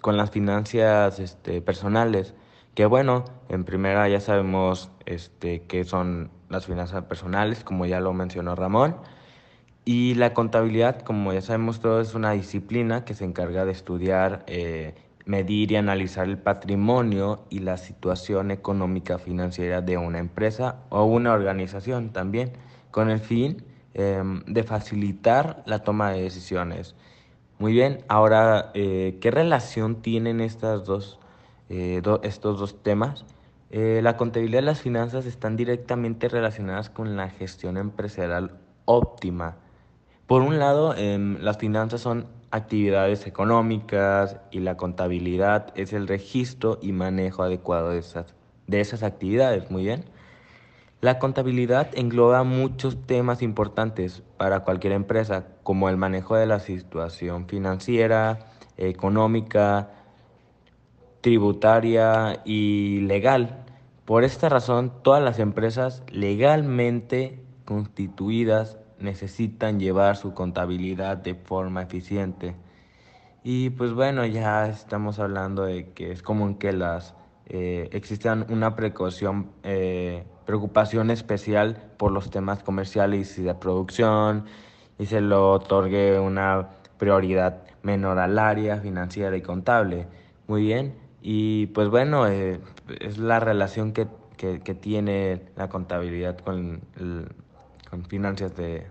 con 0.00 0.16
las 0.16 0.30
finanzas 0.30 1.20
este, 1.20 1.62
personales. 1.62 2.34
Que 2.74 2.84
bueno, 2.86 3.24
en 3.48 3.64
primera 3.64 4.08
ya 4.08 4.20
sabemos 4.20 4.90
este, 5.06 5.62
qué 5.62 5.84
son 5.84 6.30
las 6.48 6.66
finanzas 6.66 7.04
personales, 7.04 7.64
como 7.64 7.86
ya 7.86 8.00
lo 8.00 8.12
mencionó 8.12 8.54
Ramón. 8.54 8.96
Y 9.84 10.14
la 10.14 10.34
contabilidad, 10.34 11.00
como 11.02 11.32
ya 11.32 11.40
sabemos 11.42 11.80
todos, 11.80 12.08
es 12.08 12.14
una 12.14 12.32
disciplina 12.32 13.04
que 13.04 13.14
se 13.14 13.24
encarga 13.24 13.64
de 13.64 13.70
estudiar, 13.72 14.44
eh, 14.48 14.94
medir 15.26 15.72
y 15.72 15.76
analizar 15.76 16.26
el 16.28 16.38
patrimonio 16.38 17.44
y 17.50 17.58
la 17.58 17.76
situación 17.76 18.50
económica 18.50 19.18
financiera 19.18 19.82
de 19.82 19.98
una 19.98 20.18
empresa 20.18 20.76
o 20.88 21.04
una 21.04 21.32
organización 21.32 22.10
también, 22.12 22.52
con 22.92 23.10
el 23.10 23.18
fin 23.18 23.64
em, 23.92 24.42
de 24.46 24.62
facilitar 24.62 25.62
la 25.66 25.80
toma 25.80 26.12
de 26.12 26.22
decisiones. 26.22 26.94
Muy 27.58 27.72
bien, 27.72 28.04
ahora, 28.08 28.70
eh, 28.74 29.18
¿qué 29.20 29.30
relación 29.30 30.02
tienen 30.02 30.40
estas 30.40 30.84
dos, 30.84 31.18
eh, 31.70 32.00
estos 32.22 32.58
dos 32.60 32.82
temas? 32.82 33.24
Eh, 33.70 34.00
la 34.02 34.16
contabilidad 34.16 34.62
y 34.62 34.66
las 34.66 34.80
finanzas 34.80 35.26
están 35.26 35.56
directamente 35.56 36.28
relacionadas 36.28 36.88
con 36.88 37.16
la 37.16 37.30
gestión 37.30 37.78
empresarial 37.78 38.58
óptima. 38.84 39.56
Por 40.26 40.42
un 40.42 40.58
lado, 40.58 40.94
em, 40.96 41.38
las 41.40 41.58
finanzas 41.58 42.00
son 42.00 42.26
actividades 42.56 43.26
económicas 43.26 44.36
y 44.50 44.60
la 44.60 44.76
contabilidad 44.76 45.72
es 45.76 45.92
el 45.92 46.08
registro 46.08 46.78
y 46.82 46.92
manejo 46.92 47.42
adecuado 47.42 47.90
de 47.90 47.98
esas, 47.98 48.34
de 48.66 48.80
esas 48.80 49.02
actividades. 49.02 49.70
Muy 49.70 49.84
bien. 49.84 50.04
La 51.00 51.18
contabilidad 51.18 51.88
engloba 51.94 52.42
muchos 52.42 52.96
temas 53.06 53.42
importantes 53.42 54.22
para 54.38 54.60
cualquier 54.60 54.94
empresa, 54.94 55.46
como 55.62 55.88
el 55.88 55.96
manejo 55.96 56.36
de 56.36 56.46
la 56.46 56.58
situación 56.58 57.46
financiera, 57.46 58.38
económica, 58.76 59.90
tributaria 61.20 62.40
y 62.44 63.00
legal. 63.00 63.64
Por 64.04 64.24
esta 64.24 64.48
razón, 64.48 64.92
todas 65.02 65.22
las 65.22 65.38
empresas 65.38 66.02
legalmente 66.10 67.40
constituidas 67.64 68.78
necesitan 68.98 69.80
llevar 69.80 70.16
su 70.16 70.34
contabilidad 70.34 71.16
de 71.16 71.34
forma 71.34 71.82
eficiente. 71.82 72.54
Y 73.42 73.70
pues 73.70 73.92
bueno, 73.92 74.26
ya 74.26 74.66
estamos 74.68 75.18
hablando 75.18 75.64
de 75.64 75.92
que 75.92 76.12
es 76.12 76.22
común 76.22 76.56
que 76.56 76.72
las 76.72 77.14
eh, 77.46 77.88
existan 77.92 78.46
una 78.48 78.74
precaución 78.74 79.50
eh, 79.62 80.24
preocupación 80.46 81.10
especial 81.10 81.76
por 81.96 82.10
los 82.12 82.30
temas 82.30 82.62
comerciales 82.62 83.38
y 83.38 83.42
de 83.42 83.54
producción 83.54 84.46
y 84.98 85.06
se 85.06 85.20
lo 85.20 85.52
otorgue 85.52 86.18
una 86.18 86.70
prioridad 86.98 87.62
menor 87.82 88.18
al 88.18 88.38
área 88.38 88.78
financiera 88.78 89.36
y 89.36 89.42
contable. 89.42 90.06
Muy 90.46 90.62
bien. 90.62 90.94
Y 91.22 91.66
pues 91.68 91.88
bueno, 91.88 92.26
eh, 92.28 92.60
es 93.00 93.18
la 93.18 93.40
relación 93.40 93.92
que, 93.92 94.06
que, 94.36 94.74
tiene 94.74 95.42
la 95.56 95.68
contabilidad 95.68 96.38
con, 96.38 96.82
con 97.88 98.04
finanzas 98.04 98.56
de 98.56 98.86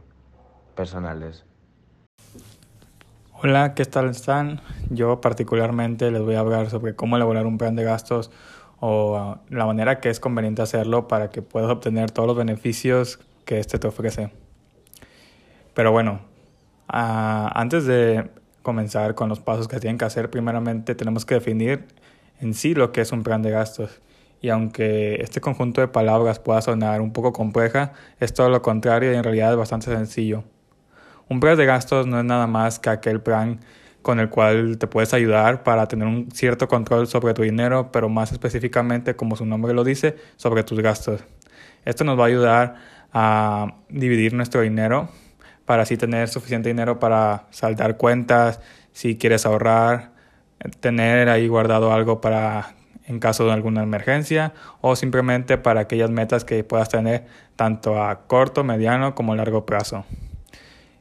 personales. 0.76 1.44
Hola, 3.42 3.74
¿qué 3.76 3.86
tal 3.86 4.10
están? 4.10 4.62
Yo 4.90 5.22
particularmente 5.22 6.10
les 6.10 6.22
voy 6.22 6.36
a 6.36 6.40
hablar 6.40 6.70
sobre 6.70 6.96
cómo 6.96 7.16
elaborar 7.16 7.46
un 7.46 7.58
plan 7.58 7.76
de 7.76 7.84
gastos 7.84 8.32
o 8.80 9.38
la 9.50 9.66
manera 9.66 10.00
que 10.00 10.10
es 10.10 10.20
conveniente 10.20 10.62
hacerlo 10.62 11.08
para 11.08 11.30
que 11.30 11.42
puedas 11.42 11.70
obtener 11.70 12.12
todos 12.12 12.28
los 12.28 12.38
beneficios 12.38 13.20
que 13.46 13.60
este 13.60 13.78
te 13.78 13.88
ofrece. 13.88 14.32
Pero 15.74 15.92
bueno, 15.92 16.22
antes 16.88 17.86
de 17.86 18.30
comenzar 18.64 19.16
con 19.16 19.30
los 19.30 19.40
pasos 19.40 19.68
que 19.68 19.80
tienen 19.80 19.98
que 19.98 20.06
hacer, 20.06 20.30
primeramente 20.30 20.96
tenemos 20.96 21.26
que 21.26 21.36
definir 21.36 21.86
en 22.40 22.54
sí 22.54 22.74
lo 22.74 22.92
que 22.92 23.02
es 23.02 23.12
un 23.12 23.24
plan 23.24 23.42
de 23.42 23.52
gastos. 23.52 24.00
Y 24.46 24.50
aunque 24.52 25.16
este 25.24 25.42
conjunto 25.42 25.82
de 25.82 25.88
palabras 25.88 26.38
pueda 26.38 26.62
sonar 26.62 27.02
un 27.02 27.12
poco 27.12 27.34
compleja, 27.34 27.94
es 28.20 28.32
todo 28.32 28.48
lo 28.50 28.62
contrario 28.62 29.12
y 29.12 29.16
en 29.16 29.24
realidad 29.24 29.50
es 29.50 29.58
bastante 29.58 29.88
sencillo. 29.88 30.44
Un 31.28 31.40
plan 31.40 31.58
de 31.58 31.66
gastos 31.66 32.06
no 32.06 32.20
es 32.20 32.26
nada 32.26 32.46
más 32.46 32.78
que 32.78 32.92
aquel 32.92 33.22
plan 33.22 33.60
con 34.04 34.20
el 34.20 34.30
cual 34.30 34.78
te 34.78 34.86
puedes 34.86 35.16
ayudar 35.16 35.64
para 35.64 35.88
tener 35.88 36.08
un 36.08 36.30
cierto 36.32 36.68
control 36.68 37.08
sobre 37.08 37.34
tu 37.34 37.42
dinero, 37.42 37.92
pero 37.92 38.08
más 38.08 38.34
específicamente, 38.34 39.16
como 39.16 39.36
su 39.36 39.48
nombre 39.48 39.74
lo 39.74 39.84
dice, 39.84 40.16
sobre 40.36 40.64
tus 40.64 40.80
gastos. 40.80 41.24
Esto 41.84 42.04
nos 42.04 42.20
va 42.20 42.26
a 42.26 42.28
ayudar 42.28 42.76
a 43.14 43.78
dividir 43.90 44.36
nuestro 44.36 44.62
dinero 44.62 45.10
para 45.66 45.82
así 45.82 45.98
tener 45.98 46.28
suficiente 46.28 46.70
dinero 46.70 47.00
para 47.00 47.48
saldar 47.50 47.98
cuentas, 47.98 48.60
si 48.92 49.18
quieres 49.18 49.48
ahorrar, 49.48 50.12
tener 50.82 51.30
ahí 51.30 51.48
guardado 51.48 51.92
algo 51.92 52.22
para 52.22 52.76
en 53.08 53.20
caso 53.20 53.46
de 53.46 53.54
alguna 53.54 53.84
emergencia 53.84 54.54
o 54.82 54.96
simplemente 54.96 55.58
para 55.58 55.82
aquellas 55.82 56.10
metas 56.10 56.44
que 56.44 56.64
puedas 56.64 56.90
tener 56.90 57.26
tanto 57.56 58.02
a 58.02 58.28
corto, 58.28 58.64
mediano 58.64 59.16
como 59.16 59.36
largo 59.36 59.66
plazo. 59.66 60.06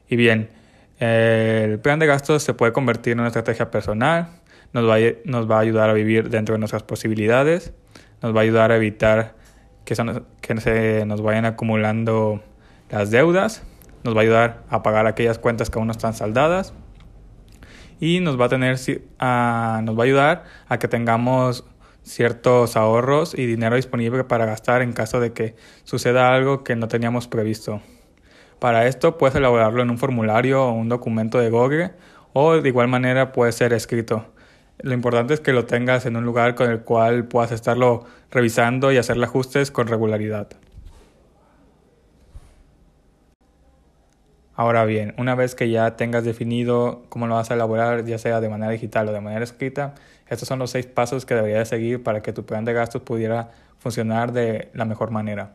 Y 0.08 0.16
bien, 0.16 0.50
el 0.98 1.78
plan 1.80 1.98
de 1.98 2.06
gastos 2.06 2.42
se 2.42 2.54
puede 2.54 2.72
convertir 2.72 3.14
en 3.14 3.20
una 3.20 3.28
estrategia 3.28 3.70
personal, 3.70 4.28
nos 4.72 4.88
va, 4.88 5.56
a, 5.56 5.60
ayudar 5.60 5.90
a 5.90 5.92
vivir 5.92 6.30
dentro 6.30 6.54
de 6.54 6.58
nuestras 6.58 6.82
posibilidades, 6.82 7.72
nos 8.22 8.34
va 8.34 8.40
a 8.40 8.42
ayudar 8.42 8.72
a 8.72 8.76
evitar 8.76 9.34
que, 9.84 9.94
se 9.94 11.04
nos 11.06 11.22
vayan 11.22 11.44
acumulando 11.44 12.42
las 12.90 13.10
deudas, 13.10 13.62
nos 14.02 14.14
va 14.14 14.20
a 14.20 14.22
ayudar 14.22 14.62
a 14.68 14.82
pagar 14.82 15.06
aquellas 15.06 15.38
cuentas 15.38 15.70
que 15.70 15.78
aún 15.78 15.86
no 15.86 15.92
están 15.92 16.14
saldadas 16.14 16.74
y 18.00 18.20
nos 18.20 18.38
va 18.40 18.46
a 18.46 18.48
tener 18.48 18.76
a, 19.18 19.80
nos 19.84 19.96
va 19.96 20.02
a 20.02 20.04
ayudar 20.04 20.44
a 20.68 20.78
que 20.78 20.88
tengamos 20.88 21.64
ciertos 22.04 22.76
ahorros 22.76 23.36
y 23.36 23.46
dinero 23.46 23.76
disponible 23.76 24.24
para 24.24 24.46
gastar 24.46 24.82
en 24.82 24.92
caso 24.92 25.20
de 25.20 25.32
que 25.32 25.56
suceda 25.82 26.34
algo 26.34 26.62
que 26.62 26.76
no 26.76 26.86
teníamos 26.88 27.26
previsto. 27.26 27.80
Para 28.58 28.86
esto 28.86 29.18
puedes 29.18 29.34
elaborarlo 29.34 29.82
en 29.82 29.90
un 29.90 29.98
formulario 29.98 30.64
o 30.64 30.72
un 30.72 30.88
documento 30.88 31.38
de 31.38 31.50
Google 31.50 31.92
o 32.32 32.60
de 32.60 32.68
igual 32.68 32.88
manera 32.88 33.32
puede 33.32 33.52
ser 33.52 33.72
escrito. 33.72 34.26
Lo 34.78 34.92
importante 34.92 35.34
es 35.34 35.40
que 35.40 35.52
lo 35.52 35.66
tengas 35.66 36.06
en 36.06 36.16
un 36.16 36.24
lugar 36.24 36.54
con 36.54 36.70
el 36.70 36.80
cual 36.80 37.26
puedas 37.26 37.52
estarlo 37.52 38.04
revisando 38.30 38.92
y 38.92 38.98
hacerle 38.98 39.24
ajustes 39.24 39.70
con 39.70 39.86
regularidad. 39.86 40.48
Ahora 44.56 44.84
bien, 44.84 45.14
una 45.18 45.34
vez 45.34 45.56
que 45.56 45.68
ya 45.68 45.96
tengas 45.96 46.22
definido 46.22 47.02
cómo 47.08 47.26
lo 47.26 47.34
vas 47.34 47.50
a 47.50 47.54
elaborar, 47.54 48.04
ya 48.04 48.18
sea 48.18 48.40
de 48.40 48.48
manera 48.48 48.70
digital 48.70 49.08
o 49.08 49.12
de 49.12 49.20
manera 49.20 49.42
escrita, 49.42 49.94
estos 50.28 50.48
son 50.48 50.58
los 50.58 50.70
seis 50.70 50.86
pasos 50.86 51.26
que 51.26 51.34
deberías 51.34 51.68
seguir 51.68 52.02
para 52.02 52.22
que 52.22 52.32
tu 52.32 52.44
plan 52.44 52.64
de 52.64 52.72
gastos 52.72 53.02
pudiera 53.02 53.50
funcionar 53.78 54.32
de 54.32 54.70
la 54.72 54.84
mejor 54.84 55.10
manera. 55.10 55.54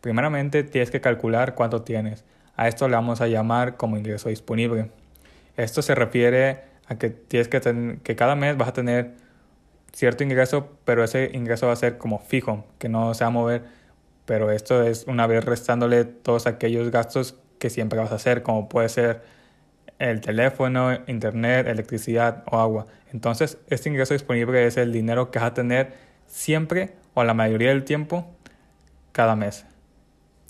Primeramente, 0.00 0.64
tienes 0.64 0.90
que 0.90 1.00
calcular 1.00 1.54
cuánto 1.54 1.82
tienes. 1.82 2.24
A 2.56 2.68
esto 2.68 2.88
le 2.88 2.94
vamos 2.94 3.20
a 3.20 3.28
llamar 3.28 3.76
como 3.76 3.96
ingreso 3.96 4.28
disponible. 4.28 4.90
Esto 5.56 5.82
se 5.82 5.94
refiere 5.94 6.62
a 6.86 6.96
que 6.96 7.10
tienes 7.10 7.48
que 7.48 7.60
que 8.02 8.16
cada 8.16 8.34
mes 8.34 8.56
vas 8.56 8.68
a 8.68 8.72
tener 8.72 9.12
cierto 9.92 10.24
ingreso, 10.24 10.70
pero 10.84 11.04
ese 11.04 11.30
ingreso 11.32 11.66
va 11.66 11.72
a 11.72 11.76
ser 11.76 11.98
como 11.98 12.18
fijo, 12.18 12.64
que 12.78 12.88
no 12.88 13.14
se 13.14 13.24
va 13.24 13.28
a 13.28 13.30
mover. 13.30 13.62
Pero 14.24 14.50
esto 14.50 14.82
es 14.82 15.06
una 15.06 15.26
vez 15.26 15.44
restándole 15.44 16.04
todos 16.04 16.46
aquellos 16.46 16.90
gastos 16.90 17.36
que 17.58 17.70
siempre 17.70 17.98
vas 17.98 18.12
a 18.12 18.16
hacer, 18.16 18.42
como 18.42 18.68
puede 18.68 18.88
ser 18.88 19.22
el 20.00 20.20
teléfono, 20.20 20.92
internet, 21.06 21.68
electricidad 21.68 22.42
o 22.50 22.58
agua. 22.58 22.86
Entonces, 23.12 23.58
este 23.68 23.88
ingreso 23.88 24.14
disponible 24.14 24.66
es 24.66 24.76
el 24.76 24.92
dinero 24.92 25.30
que 25.30 25.38
vas 25.38 25.48
a 25.48 25.54
tener 25.54 25.92
siempre 26.26 26.94
o 27.14 27.22
la 27.22 27.34
mayoría 27.34 27.68
del 27.68 27.84
tiempo 27.84 28.26
cada 29.12 29.36
mes. 29.36 29.66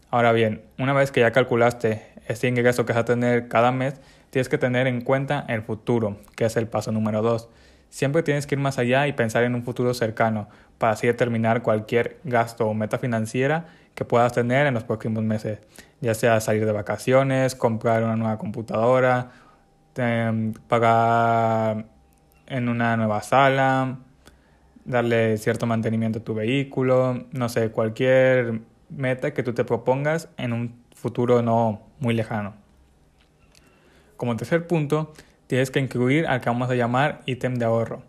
Ahora 0.08 0.32
bien, 0.32 0.62
una 0.78 0.92
vez 0.92 1.10
que 1.10 1.20
ya 1.20 1.32
calculaste 1.32 2.06
este 2.28 2.48
ingreso 2.48 2.86
que 2.86 2.92
vas 2.92 3.02
a 3.02 3.04
tener 3.04 3.48
cada 3.48 3.72
mes, 3.72 4.00
tienes 4.30 4.48
que 4.48 4.56
tener 4.56 4.86
en 4.86 5.00
cuenta 5.00 5.44
el 5.48 5.62
futuro, 5.62 6.18
que 6.36 6.44
es 6.44 6.56
el 6.56 6.68
paso 6.68 6.92
número 6.92 7.20
2. 7.20 7.48
Siempre 7.88 8.22
tienes 8.22 8.46
que 8.46 8.54
ir 8.54 8.60
más 8.60 8.78
allá 8.78 9.08
y 9.08 9.12
pensar 9.12 9.42
en 9.42 9.56
un 9.56 9.64
futuro 9.64 9.94
cercano 9.94 10.48
para 10.78 10.92
así 10.92 11.08
determinar 11.08 11.62
cualquier 11.62 12.18
gasto 12.22 12.66
o 12.66 12.74
meta 12.74 12.98
financiera 12.98 13.66
que 13.94 14.04
puedas 14.04 14.32
tener 14.32 14.66
en 14.66 14.74
los 14.74 14.84
próximos 14.84 15.22
meses, 15.22 15.60
ya 16.00 16.14
sea 16.14 16.40
salir 16.40 16.66
de 16.66 16.72
vacaciones, 16.72 17.54
comprar 17.54 18.02
una 18.02 18.16
nueva 18.16 18.38
computadora, 18.38 19.30
em, 19.96 20.54
pagar 20.68 21.86
en 22.46 22.68
una 22.68 22.96
nueva 22.96 23.22
sala, 23.22 23.98
darle 24.84 25.36
cierto 25.38 25.66
mantenimiento 25.66 26.20
a 26.20 26.22
tu 26.22 26.34
vehículo, 26.34 27.26
no 27.32 27.48
sé, 27.48 27.70
cualquier 27.70 28.60
meta 28.88 29.32
que 29.32 29.42
tú 29.42 29.52
te 29.52 29.64
propongas 29.64 30.28
en 30.36 30.52
un 30.52 30.82
futuro 30.94 31.42
no 31.42 31.82
muy 31.98 32.14
lejano. 32.14 32.54
Como 34.16 34.36
tercer 34.36 34.66
punto, 34.66 35.12
tienes 35.46 35.70
que 35.70 35.80
incluir 35.80 36.26
al 36.26 36.40
que 36.40 36.50
vamos 36.50 36.70
a 36.70 36.74
llamar 36.74 37.22
ítem 37.26 37.54
de 37.54 37.64
ahorro, 37.64 38.02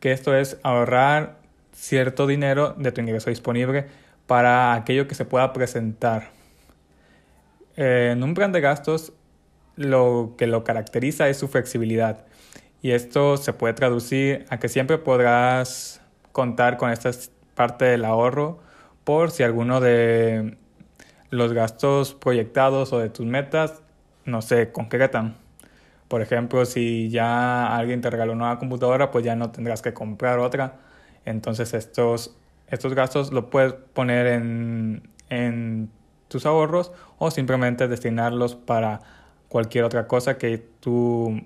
que 0.00 0.12
esto 0.12 0.34
es 0.34 0.58
ahorrar 0.62 1.38
cierto 1.72 2.26
dinero 2.26 2.74
de 2.76 2.92
tu 2.92 3.00
ingreso 3.00 3.30
disponible 3.30 3.86
para 4.30 4.74
aquello 4.74 5.08
que 5.08 5.16
se 5.16 5.24
pueda 5.24 5.52
presentar. 5.52 6.30
Eh, 7.76 8.10
en 8.12 8.22
un 8.22 8.34
plan 8.34 8.52
de 8.52 8.60
gastos 8.60 9.12
lo 9.74 10.36
que 10.38 10.46
lo 10.46 10.62
caracteriza 10.62 11.28
es 11.28 11.36
su 11.36 11.48
flexibilidad 11.48 12.26
y 12.80 12.92
esto 12.92 13.36
se 13.36 13.52
puede 13.52 13.74
traducir 13.74 14.46
a 14.48 14.60
que 14.60 14.68
siempre 14.68 14.98
podrás 14.98 16.00
contar 16.30 16.76
con 16.76 16.92
esta 16.92 17.10
parte 17.56 17.86
del 17.86 18.04
ahorro 18.04 18.60
por 19.02 19.32
si 19.32 19.42
alguno 19.42 19.80
de 19.80 20.56
los 21.30 21.52
gastos 21.52 22.14
proyectados 22.14 22.92
o 22.92 23.00
de 23.00 23.10
tus 23.10 23.26
metas 23.26 23.82
no 24.26 24.42
se 24.42 24.70
concretan. 24.70 25.38
Por 26.06 26.22
ejemplo, 26.22 26.64
si 26.66 27.10
ya 27.10 27.76
alguien 27.76 28.00
te 28.00 28.10
regaló 28.10 28.34
una 28.34 28.44
nueva 28.44 28.60
computadora, 28.60 29.10
pues 29.10 29.24
ya 29.24 29.34
no 29.34 29.50
tendrás 29.50 29.82
que 29.82 29.92
comprar 29.92 30.38
otra. 30.38 30.78
Entonces 31.24 31.74
estos, 31.74 32.36
estos 32.70 32.94
gastos 32.94 33.32
los 33.32 33.46
puedes 33.46 33.72
poner 33.72 34.26
en, 34.26 35.08
en 35.28 35.90
tus 36.28 36.46
ahorros 36.46 36.92
o 37.18 37.30
simplemente 37.30 37.88
destinarlos 37.88 38.54
para 38.54 39.00
cualquier 39.48 39.84
otra 39.84 40.06
cosa 40.06 40.38
que 40.38 40.58
tú 40.58 41.42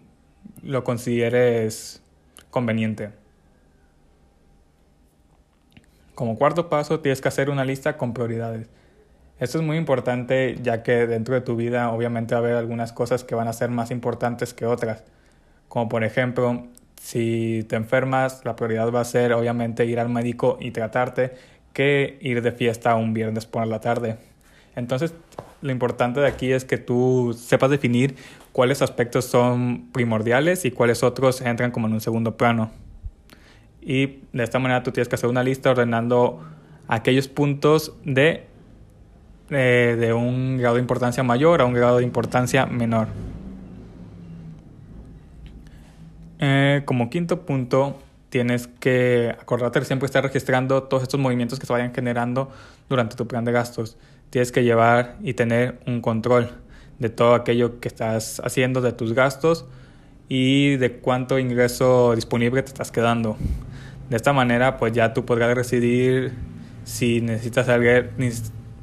lo 0.63 0.85
consideres 0.85 2.03
conveniente. 2.51 3.11
Como 6.15 6.39
cuarto 6.39 6.69
paso, 6.69 7.01
tienes 7.01 7.21
que 7.21 7.29
hacer 7.29 7.51
una 7.51 7.65
lista 7.65 7.97
con 7.97 8.15
prioridades. 8.15 8.69
Esto 9.41 9.59
es 9.59 9.65
muy 9.65 9.77
importante 9.77 10.57
ya 10.63 10.85
que 10.85 11.09
dentro 11.09 11.35
de 11.35 11.41
tu 11.41 11.57
vida 11.57 11.91
obviamente 11.91 12.35
va 12.35 12.41
a 12.41 12.45
haber 12.45 12.55
algunas 12.55 12.93
cosas 12.93 13.25
que 13.25 13.35
van 13.35 13.49
a 13.49 13.53
ser 13.53 13.71
más 13.71 13.91
importantes 13.91 14.55
que 14.55 14.65
otras. 14.65 15.03
Como 15.69 15.89
por 15.89 16.05
ejemplo, 16.05 16.69
si 17.05 17.67
te 17.69 17.77
enfermas, 17.77 18.41
la 18.47 18.57
prioridad 18.57 18.91
va 18.91 19.03
a 19.03 19.05
ser 19.05 19.35
obviamente 19.35 19.85
ir 19.85 20.01
al 20.01 20.09
médico 20.09 20.57
y 20.59 20.71
tratarte 20.71 21.35
que 21.75 22.17
ir 22.23 22.41
de 22.41 22.51
fiesta 22.51 22.95
un 22.95 23.13
viernes 23.13 23.45
por 23.45 23.67
la 23.67 23.79
tarde. 23.79 24.17
Entonces, 24.75 25.13
lo 25.61 25.71
importante 25.71 26.21
de 26.21 26.27
aquí 26.27 26.51
es 26.51 26.65
que 26.65 26.79
tú 26.79 27.37
sepas 27.39 27.69
definir 27.69 28.17
cuáles 28.53 28.81
aspectos 28.81 29.27
son 29.27 29.91
primordiales 29.93 30.65
y 30.65 30.71
cuáles 30.71 31.03
otros 31.03 31.43
entran 31.43 31.73
como 31.73 31.89
en 31.89 31.93
un 31.93 32.01
segundo 32.01 32.39
plano. 32.39 32.71
Y 33.83 34.21
de 34.33 34.43
esta 34.43 34.59
manera 34.59 34.83
tú 34.83 34.91
tienes 34.91 35.07
que 35.07 35.17
hacer 35.17 35.29
una 35.29 35.43
lista 35.43 35.73
ordenando 35.73 36.41
aquellos 36.89 37.29
puntos 37.29 37.93
de, 38.07 38.47
eh, 39.51 39.97
de 40.01 40.15
un 40.15 40.57
grado 40.57 40.77
de 40.77 40.81
importancia 40.81 41.23
mayor 41.23 41.61
a 41.61 41.67
un 41.67 41.75
grado 41.75 41.99
de 41.99 42.05
importancia 42.05 42.65
menor. 42.65 43.09
Eh, 46.47 46.83
como 46.85 47.09
quinto 47.09 47.47
punto, 47.47 47.99
tienes 48.29 48.67
que 48.67 49.35
acordarte 49.41 49.81
de 49.81 49.87
siempre 49.87 50.05
estar 50.05 50.23
registrando 50.23 50.83
todos 50.83 51.03
estos 51.05 51.19
movimientos 51.19 51.59
que 51.59 51.65
se 51.65 51.73
vayan 51.73 51.95
generando 51.95 52.51
durante 52.89 53.17
tu 53.17 53.27
plan 53.27 53.45
de 53.45 53.53
gastos 53.53 53.97
tienes 54.35 54.51
que 54.51 54.65
llevar 54.65 55.15
y 55.23 55.35
tener 55.35 55.79
un 55.87 56.01
control 56.01 56.51
de 56.99 57.09
todo 57.09 57.37
aquello 57.37 57.79
que 57.79 57.87
estás 57.87 58.43
haciendo, 58.45 58.81
de 58.81 58.93
tus 58.93 59.13
gastos 59.13 59.65
y 60.29 60.75
de 60.75 60.95
cuánto 60.97 61.39
ingreso 61.39 62.17
disponible 62.17 62.61
te 62.65 62.71
estás 62.71 62.91
quedando. 62.91 63.37
De 64.11 64.17
esta 64.17 64.33
manera, 64.33 64.77
pues 64.77 64.93
ya 64.93 65.15
tú 65.15 65.25
podrás 65.25 65.55
decidir 65.55 66.33
si 66.83 67.21
necesitas 67.21 67.69
hacer, 67.69 68.11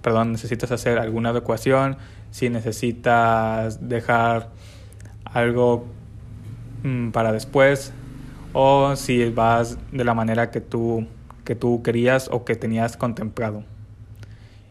perdón, 0.01 0.31
necesitas 0.31 0.71
hacer 0.71 0.97
alguna 0.97 1.31
adecuación, 1.31 1.97
si 2.31 2.49
necesitas 2.49 3.89
dejar 3.89 4.51
algo 5.25 5.85
para 7.11 7.31
después 7.31 7.93
o 8.53 8.95
si 8.95 9.29
vas 9.29 9.77
de 9.91 10.03
la 10.03 10.13
manera 10.13 10.51
que 10.51 10.61
tú, 10.61 11.07
que 11.45 11.55
tú 11.55 11.81
querías 11.83 12.29
o 12.31 12.43
que 12.45 12.55
tenías 12.55 12.97
contemplado. 12.97 13.63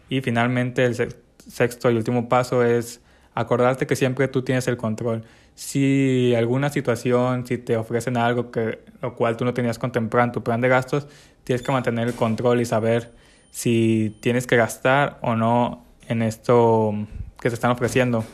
Y 0.09 0.21
finalmente 0.21 0.85
el 0.85 0.97
sexto 1.39 1.91
y 1.91 1.97
último 1.97 2.29
paso 2.29 2.65
es 2.65 3.01
acordarte 3.35 3.87
que 3.87 3.97
siempre 3.97 4.29
tú 4.29 4.43
tienes 4.43 4.67
el 4.69 4.77
control. 4.77 5.25
Si 5.55 6.35
alguna 6.37 6.71
situación, 6.71 7.47
si 7.47 7.59
te 7.59 7.77
ofrecen 7.77 8.17
algo 8.17 8.51
que 8.51 8.81
lo 9.03 9.15
cual 9.15 9.37
tú 9.37 9.45
no 9.45 9.55
tenías 9.55 9.79
contemplado 9.79 10.27
en 10.27 10.33
tu 10.33 10.43
plan 10.43 10.61
de 10.61 10.69
gastos, 10.69 11.07
tienes 11.45 11.63
que 11.63 11.73
mantener 11.73 12.09
el 12.09 12.15
control 12.15 12.61
y 12.61 12.65
saber 12.65 13.13
si 13.51 14.17
tienes 14.21 14.47
que 14.47 14.57
gastar 14.57 15.19
o 15.23 15.37
no 15.37 15.85
en 16.09 16.23
esto 16.23 16.95
que 17.41 17.49
te 17.49 17.55
están 17.55 17.71
ofreciendo. 17.71 18.25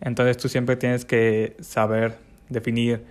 Entonces 0.00 0.36
tú 0.36 0.48
siempre 0.48 0.76
tienes 0.76 1.04
que 1.04 1.56
saber 1.60 2.16
definir 2.48 3.04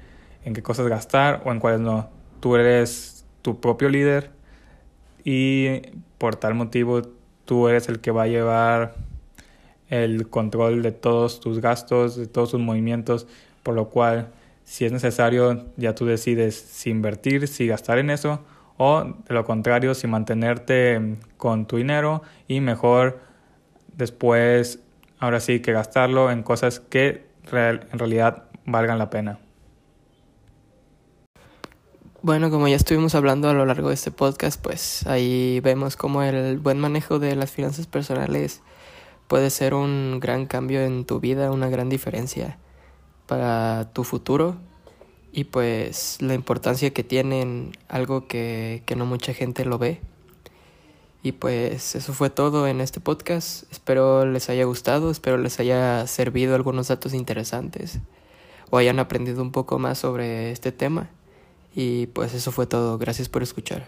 en 0.46 0.54
qué 0.54 0.62
cosas 0.62 0.88
gastar 0.88 1.42
o 1.46 1.52
en 1.52 1.60
cuáles 1.60 1.80
no. 1.80 2.10
Tú 2.40 2.56
eres 2.56 3.26
tu 3.42 3.60
propio 3.60 3.90
líder 3.90 4.32
y 5.24 5.82
por 6.18 6.36
tal 6.36 6.56
motivo 6.56 7.02
tú 7.46 7.68
eres 7.68 7.90
el 7.90 8.00
que 8.00 8.12
va 8.12 8.24
a 8.24 8.28
llevar 8.28 8.96
el 9.90 10.30
control 10.30 10.82
de 10.82 10.92
todos 10.92 11.40
tus 11.40 11.60
gastos, 11.60 12.16
de 12.16 12.28
todos 12.28 12.52
tus 12.52 12.60
movimientos, 12.60 13.28
por 13.62 13.76
lo 13.76 13.90
cual 13.90 14.30
si 14.66 14.86
es 14.86 14.92
necesario 14.92 15.66
ya 15.78 15.94
tú 15.94 16.06
decides 16.06 16.56
si 16.56 16.90
invertir, 16.90 17.48
si 17.48 17.68
gastar 17.68 18.00
en 18.00 18.10
eso 18.10 18.42
o 18.78 19.04
de 19.04 19.34
lo 19.34 19.46
contrario 19.46 19.94
si 19.94 20.08
mantenerte 20.08 21.18
con 21.38 21.66
tu 21.68 21.78
dinero 21.78 22.24
y 22.48 22.60
mejor 22.60 23.20
después 23.96 24.80
ahora 25.20 25.40
sí 25.40 25.60
que 25.60 25.74
gastarlo 25.74 26.32
en 26.32 26.44
cosas 26.44 26.80
que 26.80 27.26
en 27.52 28.00
realidad 28.00 28.46
valgan 28.66 28.98
la 28.98 29.10
pena. 29.10 29.40
Bueno, 32.22 32.50
como 32.50 32.70
ya 32.70 32.78
estuvimos 32.78 33.16
hablando 33.16 33.50
a 33.50 33.54
lo 33.54 33.66
largo 33.66 33.90
de 33.90 33.96
este 33.96 34.10
podcast, 34.10 34.62
pues 34.62 35.06
ahí 35.08 35.60
vemos 35.60 35.98
cómo 35.98 36.24
el 36.24 36.58
buen 36.58 36.80
manejo 36.80 37.20
de 37.20 37.36
las 37.36 37.52
finanzas 37.52 37.86
personales 37.86 38.62
puede 39.28 39.50
ser 39.50 39.74
un 39.74 40.20
gran 40.22 40.46
cambio 40.46 40.82
en 40.82 41.04
tu 41.04 41.20
vida, 41.20 41.52
una 41.52 41.68
gran 41.68 41.90
diferencia 41.90 42.58
para 43.28 43.92
tu 43.92 44.06
futuro 44.06 44.56
y 45.34 45.46
pues 45.46 46.18
la 46.22 46.34
importancia 46.34 46.92
que 46.92 47.04
tienen 47.04 47.74
algo 47.90 48.28
que, 48.28 48.84
que 48.86 48.96
no 48.96 49.06
mucha 49.06 49.34
gente 49.34 49.66
lo 49.66 49.78
ve. 49.78 50.00
Y 51.24 51.34
pues 51.34 51.96
eso 51.96 52.14
fue 52.14 52.30
todo 52.30 52.68
en 52.68 52.80
este 52.80 53.02
podcast. 53.02 53.64
Espero 53.70 54.26
les 54.26 54.50
haya 54.50 54.64
gustado, 54.64 55.12
espero 55.12 55.38
les 55.38 55.60
haya 55.60 56.08
servido 56.08 56.56
algunos 56.56 56.88
datos 56.88 57.14
interesantes 57.14 58.00
o 58.74 58.78
hayan 58.78 58.98
aprendido 58.98 59.44
un 59.44 59.52
poco 59.52 59.78
más 59.78 60.00
sobre 60.00 60.50
este 60.50 60.72
tema. 60.72 61.08
Y 61.76 62.08
pues 62.08 62.34
eso 62.34 62.52
fue 62.52 62.66
todo. 62.66 62.98
Gracias 62.98 63.30
por 63.30 63.44
escuchar. 63.44 63.86